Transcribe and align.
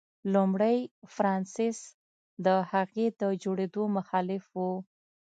لومړي 0.33 0.77
فرانسیس 1.15 1.79
د 2.45 2.47
هغې 2.71 3.07
د 3.21 3.23
جوړېدو 3.43 3.83
مخالف 3.97 4.45
و. 4.57 4.59